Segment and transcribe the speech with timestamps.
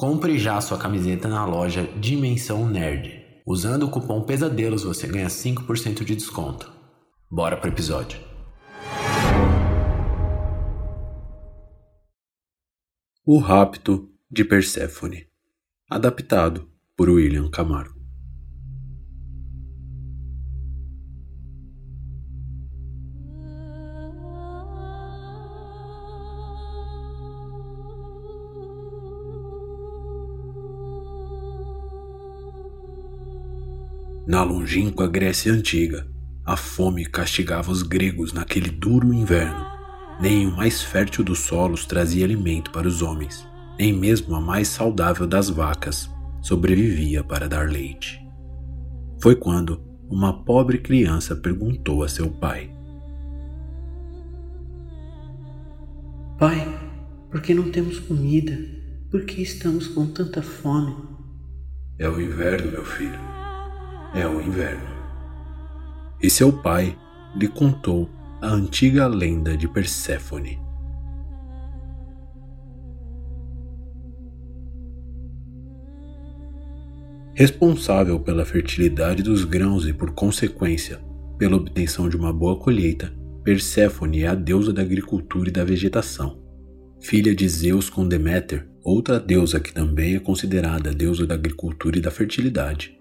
[0.00, 3.22] Compre já sua camiseta na loja Dimensão Nerd.
[3.46, 6.72] Usando o cupom Pesadelos você ganha 5% de desconto.
[7.30, 8.18] Bora pro episódio.
[13.26, 15.26] O Rapto de Perséfone.
[15.90, 17.99] Adaptado por William Camargo.
[34.30, 36.06] Na longínqua Grécia Antiga,
[36.46, 39.66] a fome castigava os gregos naquele duro inverno.
[40.20, 43.44] Nem o mais fértil dos solos trazia alimento para os homens,
[43.76, 46.08] nem mesmo a mais saudável das vacas
[46.40, 48.24] sobrevivia para dar leite.
[49.20, 52.72] Foi quando uma pobre criança perguntou a seu pai:
[56.38, 56.68] Pai,
[57.32, 58.56] por que não temos comida?
[59.10, 60.94] Por que estamos com tanta fome?
[61.98, 63.39] É o inverno, meu filho
[64.14, 64.88] é o inverno.
[66.22, 66.96] E seu pai
[67.34, 68.08] lhe contou
[68.42, 70.58] a antiga lenda de Perséfone.
[77.34, 81.00] Responsável pela fertilidade dos grãos e, por consequência,
[81.38, 86.38] pela obtenção de uma boa colheita, Perséfone é a deusa da agricultura e da vegetação.
[87.00, 92.00] Filha de Zeus com Deméter, outra deusa que também é considerada deusa da agricultura e
[92.02, 92.99] da fertilidade.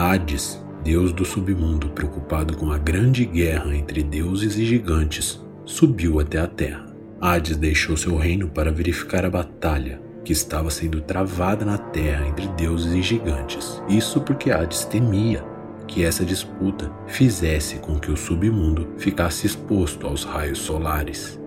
[0.00, 6.38] Hades, deus do submundo preocupado com a grande guerra entre deuses e gigantes, subiu até
[6.38, 6.86] a terra.
[7.20, 12.46] Hades deixou seu reino para verificar a batalha que estava sendo travada na terra entre
[12.50, 13.82] deuses e gigantes.
[13.88, 15.44] Isso porque Hades temia
[15.88, 21.40] que essa disputa fizesse com que o submundo ficasse exposto aos raios solares.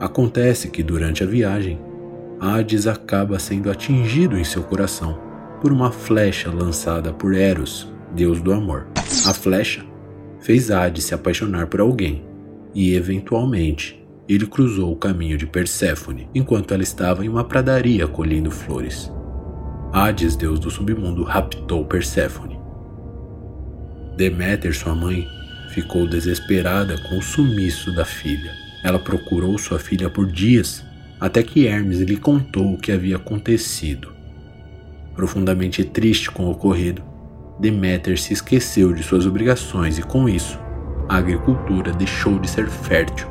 [0.00, 1.78] Acontece que durante a viagem,
[2.40, 5.30] Hades acaba sendo atingido em seu coração
[5.62, 8.88] por uma flecha lançada por Eros, deus do amor.
[9.24, 9.86] A flecha
[10.40, 12.24] fez Hades se apaixonar por alguém
[12.74, 18.50] e, eventualmente, ele cruzou o caminho de Perséfone enquanto ela estava em uma pradaria colhendo
[18.50, 19.08] flores.
[19.92, 22.58] Hades, deus do submundo, raptou Perséfone.
[24.16, 25.28] Deméter, sua mãe,
[25.72, 28.50] ficou desesperada com o sumiço da filha.
[28.82, 30.84] Ela procurou sua filha por dias
[31.20, 34.21] até que Hermes lhe contou o que havia acontecido.
[35.14, 37.02] Profundamente triste com o ocorrido,
[37.58, 40.58] Deméter se esqueceu de suas obrigações e, com isso,
[41.08, 43.28] a agricultura deixou de ser fértil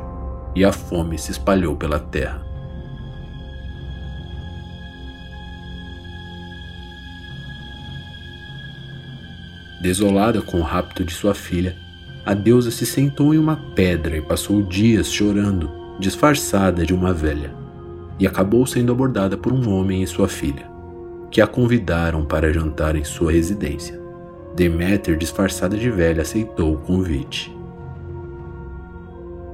[0.54, 2.40] e a fome se espalhou pela terra.
[9.82, 11.76] Desolada com o rapto de sua filha,
[12.24, 15.68] a deusa se sentou em uma pedra e passou dias chorando,
[15.98, 17.52] disfarçada de uma velha,
[18.18, 20.71] e acabou sendo abordada por um homem e sua filha
[21.32, 23.98] que a convidaram para jantar em sua residência.
[24.54, 27.50] Deméter, disfarçada de velha, aceitou o convite.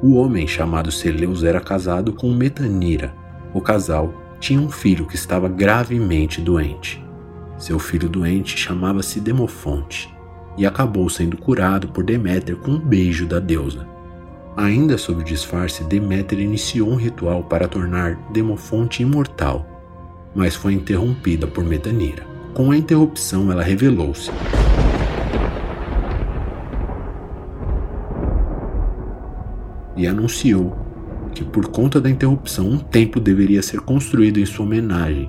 [0.02, 3.14] O homem chamado Celeus era casado com Metanira.
[3.54, 7.02] O casal tinha um filho que estava gravemente doente.
[7.56, 10.12] Seu filho doente chamava-se Demofonte
[10.56, 13.86] e acabou sendo curado por Deméter com um beijo da deusa.
[14.56, 19.77] Ainda sob o disfarce, Deméter iniciou um ritual para tornar Demofonte imortal
[20.38, 22.24] mas foi interrompida por Metanira.
[22.54, 24.30] Com a interrupção, ela revelou-se.
[29.96, 30.78] E anunciou
[31.34, 35.28] que, por conta da interrupção, um templo deveria ser construído em sua homenagem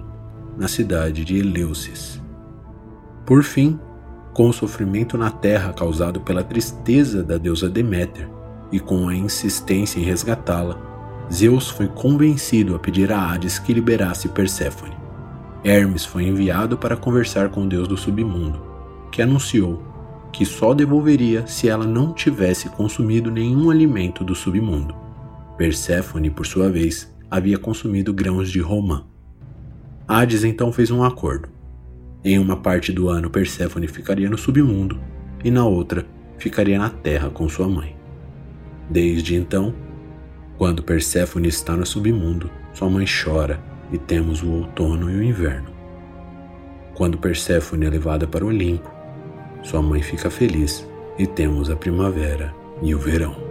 [0.56, 2.22] na cidade de Eleusis.
[3.26, 3.80] Por fim,
[4.32, 8.30] com o sofrimento na terra causado pela tristeza da deusa Deméter
[8.72, 10.78] e com a insistência em resgatá-la,
[11.34, 14.99] Zeus foi convencido a pedir a Hades que liberasse Perséfone.
[15.64, 18.62] Hermes foi enviado para conversar com o deus do submundo,
[19.12, 19.84] que anunciou
[20.32, 24.96] que só devolveria se ela não tivesse consumido nenhum alimento do submundo.
[25.58, 29.06] Perséfone, por sua vez, havia consumido grãos de romã.
[30.08, 31.50] Hades então fez um acordo.
[32.24, 35.00] Em uma parte do ano, Perséfone ficaria no submundo
[35.44, 36.06] e na outra
[36.38, 37.96] ficaria na terra com sua mãe.
[38.90, 39.74] Desde então,
[40.58, 45.70] Quando Perséfone está no submundo, sua mãe chora e temos o outono e o inverno.
[46.94, 48.90] Quando Perséfone é levada para o Olimpo,
[49.64, 50.88] sua mãe fica feliz
[51.18, 53.49] e temos a primavera e o verão.